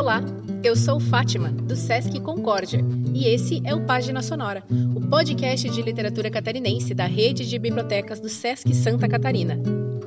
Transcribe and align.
Olá, 0.00 0.22
eu 0.64 0.74
sou 0.74 0.98
Fátima, 0.98 1.50
do 1.50 1.76
Sesc 1.76 2.18
Concórdia, 2.20 2.80
e 3.14 3.26
esse 3.26 3.60
é 3.66 3.74
o 3.74 3.84
Página 3.84 4.22
Sonora, 4.22 4.64
o 4.96 5.00
podcast 5.10 5.68
de 5.68 5.82
literatura 5.82 6.30
catarinense 6.30 6.94
da 6.94 7.04
rede 7.04 7.46
de 7.46 7.58
bibliotecas 7.58 8.18
do 8.18 8.26
Sesc 8.26 8.74
Santa 8.74 9.06
Catarina. 9.06 9.58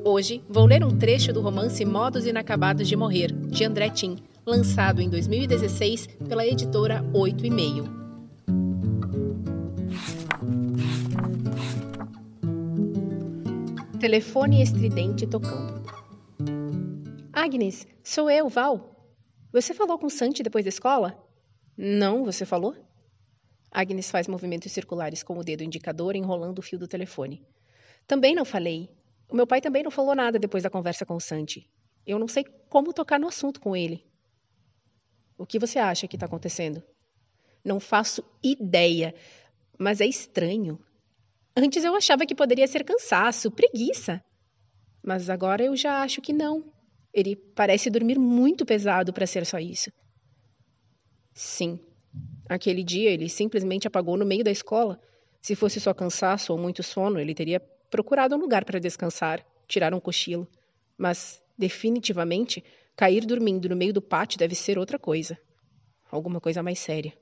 Hoje 0.03 0.43
vou 0.49 0.65
ler 0.65 0.83
um 0.83 0.97
trecho 0.97 1.31
do 1.31 1.41
romance 1.41 1.85
Modos 1.85 2.25
Inacabados 2.25 2.87
de 2.87 2.95
Morrer, 2.95 3.31
de 3.31 3.63
André 3.65 3.91
Tim, 3.91 4.15
lançado 4.47 4.99
em 4.99 5.07
2016 5.11 6.07
pela 6.27 6.43
editora 6.43 7.07
Oito 7.13 7.45
e 7.45 7.51
Meio. 7.51 7.83
Telefone 13.99 14.63
estridente 14.63 15.27
tocando. 15.27 15.83
Agnes, 17.31 17.85
sou 18.03 18.27
eu, 18.31 18.49
Val. 18.49 18.92
Você 19.53 19.71
falou 19.71 19.99
com 19.99 20.09
Santi 20.09 20.41
depois 20.41 20.65
da 20.65 20.69
escola? 20.69 21.15
Não, 21.77 22.25
você 22.25 22.43
falou? 22.43 22.75
Agnes 23.71 24.09
faz 24.09 24.27
movimentos 24.27 24.71
circulares 24.71 25.21
com 25.21 25.37
o 25.37 25.43
dedo 25.43 25.63
indicador 25.63 26.15
enrolando 26.15 26.57
o 26.57 26.61
fio 26.63 26.79
do 26.79 26.87
telefone. 26.87 27.45
Também 28.07 28.33
não 28.33 28.45
falei. 28.45 28.89
O 29.29 29.35
meu 29.35 29.45
pai 29.45 29.61
também 29.61 29.83
não 29.83 29.91
falou 29.91 30.15
nada 30.15 30.39
depois 30.39 30.63
da 30.63 30.71
conversa 30.71 31.05
com 31.05 31.15
o 31.15 31.21
Santi. 31.21 31.69
Eu 32.03 32.17
não 32.17 32.27
sei 32.27 32.43
como 32.67 32.91
tocar 32.91 33.19
no 33.19 33.27
assunto 33.27 33.61
com 33.61 33.75
ele. 33.75 34.03
O 35.37 35.45
que 35.45 35.59
você 35.59 35.77
acha 35.77 36.07
que 36.07 36.15
está 36.15 36.25
acontecendo? 36.25 36.81
Não 37.63 37.79
faço 37.79 38.23
ideia, 38.41 39.13
mas 39.77 40.01
é 40.01 40.07
estranho. 40.07 40.79
Antes 41.55 41.83
eu 41.83 41.95
achava 41.95 42.25
que 42.25 42.33
poderia 42.33 42.67
ser 42.67 42.83
cansaço, 42.83 43.51
preguiça. 43.51 44.19
Mas 45.03 45.29
agora 45.29 45.63
eu 45.63 45.75
já 45.75 46.01
acho 46.01 46.21
que 46.21 46.33
não. 46.33 46.73
Ele 47.13 47.35
parece 47.35 47.89
dormir 47.89 48.17
muito 48.17 48.65
pesado 48.65 49.13
para 49.13 49.27
ser 49.27 49.45
só 49.45 49.59
isso. 49.59 49.91
Sim. 51.33 51.79
Aquele 52.49 52.83
dia 52.83 53.09
ele 53.09 53.29
simplesmente 53.29 53.87
apagou 53.87 54.17
no 54.17 54.25
meio 54.25 54.43
da 54.43 54.51
escola. 54.51 54.99
Se 55.41 55.55
fosse 55.55 55.79
só 55.79 55.93
cansaço 55.93 56.51
ou 56.51 56.59
muito 56.59 56.81
sono, 56.81 57.19
ele 57.19 57.33
teria 57.33 57.59
procurado 57.89 58.35
um 58.35 58.39
lugar 58.39 58.65
para 58.65 58.79
descansar, 58.79 59.45
tirar 59.67 59.93
um 59.93 59.99
cochilo. 59.99 60.47
Mas, 60.97 61.41
definitivamente, 61.57 62.63
cair 62.95 63.25
dormindo 63.25 63.69
no 63.69 63.75
meio 63.75 63.93
do 63.93 64.01
pátio 64.01 64.39
deve 64.39 64.55
ser 64.55 64.77
outra 64.77 64.97
coisa. 64.97 65.37
Alguma 66.11 66.39
coisa 66.39 66.63
mais 66.63 66.79
séria. 66.79 67.13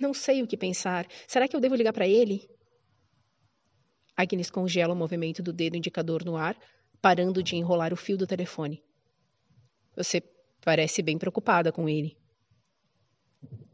Não 0.00 0.14
sei 0.14 0.42
o 0.42 0.46
que 0.46 0.56
pensar. 0.56 1.06
Será 1.26 1.48
que 1.48 1.56
eu 1.56 1.60
devo 1.60 1.74
ligar 1.74 1.92
para 1.92 2.06
ele? 2.06 2.48
Agnes 4.16 4.50
congela 4.50 4.94
o 4.94 4.96
movimento 4.96 5.42
do 5.42 5.52
dedo 5.52 5.76
indicador 5.76 6.24
no 6.24 6.36
ar, 6.36 6.56
parando 7.00 7.42
de 7.42 7.56
enrolar 7.56 7.92
o 7.92 7.96
fio 7.96 8.16
do 8.16 8.26
telefone. 8.26 8.82
Você 9.96 10.22
parece 10.60 11.02
bem 11.02 11.18
preocupada 11.18 11.72
com 11.72 11.88
ele. 11.88 12.16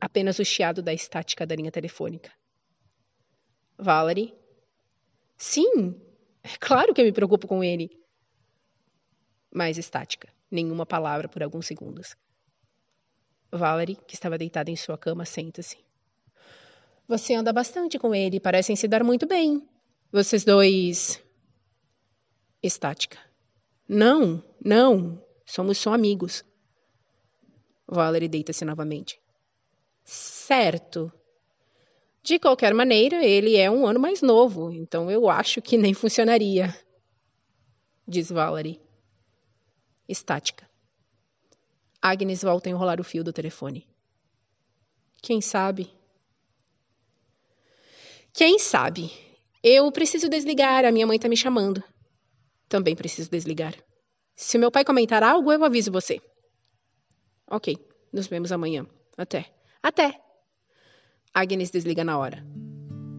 Apenas 0.01 0.39
o 0.39 0.45
chiado 0.45 0.83
da 0.83 0.93
estática 0.93 1.47
da 1.47 1.55
linha 1.55 1.73
telefônica. 1.73 2.31
Valerie? 3.79 4.35
Sim, 5.37 6.01
é 6.43 6.57
claro 6.59 6.95
que 6.95 7.01
eu 7.01 7.05
me 7.05 7.13
preocupo 7.13 7.49
com 7.49 7.65
ele. 7.65 7.91
Mais 9.53 9.79
estática, 9.79 10.29
nenhuma 10.51 10.85
palavra 10.85 11.29
por 11.29 11.43
alguns 11.43 11.67
segundos. 11.67 12.17
Valerie, 13.51 13.97
que 13.97 14.15
estava 14.15 14.37
deitada 14.37 14.71
em 14.71 14.77
sua 14.77 14.99
cama, 14.99 15.25
senta-se. 15.25 15.79
Você 17.07 17.35
anda 17.35 17.53
bastante 17.53 17.99
com 17.99 18.15
ele, 18.15 18.41
parecem 18.41 18.75
se 18.75 18.89
dar 18.89 19.05
muito 19.05 19.27
bem. 19.27 19.67
Vocês 20.11 20.45
dois 20.45 21.23
estática. 22.67 23.19
Não, 23.89 24.43
não, 24.65 25.23
somos 25.45 25.79
só 25.79 25.93
amigos. 25.93 26.45
Valerie 27.87 28.29
deita-se 28.29 28.65
novamente. 28.65 29.21
Certo. 30.03 31.13
De 32.23 32.39
qualquer 32.39 32.73
maneira, 32.73 33.23
ele 33.23 33.57
é 33.57 33.71
um 33.71 33.87
ano 33.87 34.01
mais 34.01 34.23
novo, 34.23 34.73
então 34.73 35.11
eu 35.11 35.29
acho 35.29 35.61
que 35.61 35.77
nem 35.77 35.93
funcionaria. 35.93 36.75
Diz 38.09 38.31
Valerie. 38.31 38.81
Estática. 40.09 40.69
Agnes 42.01 42.43
volta 42.43 42.69
a 42.69 42.73
enrolar 42.73 43.01
o 43.01 43.05
fio 43.05 43.23
do 43.23 43.33
telefone. 43.33 43.87
Quem 45.23 45.41
sabe? 45.41 45.91
Quem 48.33 48.59
sabe? 48.59 49.11
Eu 49.63 49.91
preciso 49.93 50.29
desligar, 50.29 50.85
a 50.85 50.93
minha 50.93 51.07
mãe 51.07 51.19
tá 51.19 51.29
me 51.29 51.37
chamando. 51.37 51.83
Também 52.69 52.97
preciso 52.97 53.31
desligar. 53.31 53.75
Se 54.35 54.59
meu 54.59 54.71
pai 54.71 54.85
comentar 54.85 55.23
algo, 55.23 55.53
eu 55.53 55.65
aviso 55.65 55.93
você. 55.93 56.21
Ok, 57.51 57.77
nos 58.13 58.27
vemos 58.27 58.51
amanhã. 58.51 58.87
Até. 59.17 59.47
Até! 59.83 60.21
Agnes 61.33 61.71
desliga 61.71 62.05
na 62.05 62.19
hora. 62.19 62.45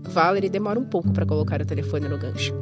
Valerie 0.03 0.49
demora 0.49 0.79
um 0.79 0.89
pouco 0.89 1.11
para 1.11 1.25
colocar 1.25 1.61
o 1.61 1.65
telefone 1.65 2.07
no 2.07 2.17
gancho. 2.17 2.53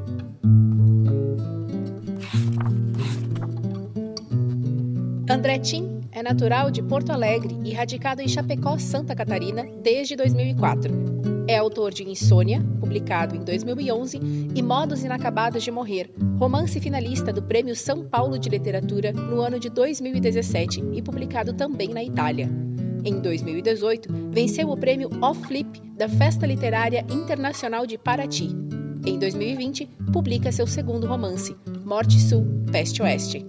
André 5.30 5.60
Tim 5.60 6.02
é 6.12 6.22
natural 6.22 6.70
de 6.70 6.84
Porto 6.84 7.12
Alegre 7.12 7.58
e 7.64 7.74
radicado 7.74 8.22
em 8.22 8.28
Chapecó, 8.28 8.78
Santa 8.78 9.16
Catarina, 9.16 9.66
desde 9.82 10.16
2004. 10.16 11.33
É 11.46 11.58
autor 11.58 11.92
de 11.92 12.04
Insônia, 12.10 12.64
publicado 12.80 13.36
em 13.36 13.44
2011, 13.44 14.18
e 14.56 14.62
Modos 14.62 15.04
Inacabados 15.04 15.62
de 15.62 15.72
Morrer, 15.72 16.10
romance 16.40 16.80
finalista 16.80 17.34
do 17.34 17.44
Prêmio 17.44 17.76
São 17.76 18.06
Paulo 18.06 18.40
de 18.40 18.48
Literatura 18.48 19.12
no 19.12 19.42
ano 19.42 19.60
de 19.60 19.70
2017 19.70 20.82
e 20.94 21.02
publicado 21.02 21.54
também 21.54 21.90
na 21.90 22.02
Itália. 22.02 22.50
Em 23.04 23.20
2018, 23.20 24.08
venceu 24.32 24.70
o 24.70 24.78
prêmio 24.78 25.10
Off 25.22 25.46
Flip 25.46 25.82
da 25.98 26.08
Festa 26.08 26.46
Literária 26.46 27.06
Internacional 27.12 27.86
de 27.86 27.98
Paraty. 27.98 28.48
Em 29.06 29.20
2020, 29.20 29.86
publica 30.14 30.50
seu 30.50 30.66
segundo 30.66 31.06
romance, 31.06 31.54
Morte 31.84 32.22
Sul, 32.22 32.46
Peste 32.72 33.02
Oeste. 33.02 33.46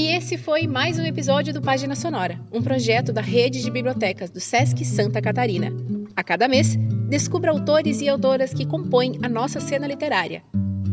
Esse 0.00 0.38
foi 0.38 0.66
mais 0.66 0.98
um 0.98 1.04
episódio 1.04 1.52
do 1.52 1.60
Página 1.60 1.94
Sonora, 1.94 2.40
um 2.50 2.62
projeto 2.62 3.12
da 3.12 3.20
rede 3.20 3.62
de 3.62 3.70
bibliotecas 3.70 4.30
do 4.30 4.40
SESC 4.40 4.84
Santa 4.84 5.20
Catarina. 5.20 5.70
A 6.16 6.22
cada 6.22 6.48
mês, 6.48 6.76
descubra 7.08 7.50
autores 7.50 8.00
e 8.00 8.08
autoras 8.08 8.54
que 8.54 8.64
compõem 8.64 9.18
a 9.22 9.28
nossa 9.28 9.60
cena 9.60 9.86
literária. 9.86 10.42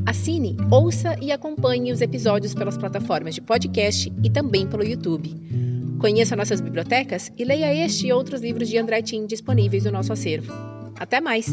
Assine, 0.05 0.57
ouça 0.69 1.15
e 1.21 1.31
acompanhe 1.31 1.91
os 1.91 2.01
episódios 2.01 2.53
pelas 2.53 2.77
plataformas 2.77 3.35
de 3.35 3.41
podcast 3.41 4.11
e 4.23 4.29
também 4.29 4.67
pelo 4.67 4.83
YouTube. 4.83 5.33
Conheça 5.99 6.35
nossas 6.35 6.59
bibliotecas 6.59 7.31
e 7.37 7.45
leia 7.45 7.73
este 7.73 8.07
e 8.07 8.13
outros 8.13 8.41
livros 8.41 8.67
de 8.67 8.77
André 8.77 9.01
Tim 9.01 9.25
disponíveis 9.25 9.85
no 9.85 9.91
nosso 9.91 10.11
acervo. 10.11 10.51
Até 10.99 11.21
mais! 11.21 11.47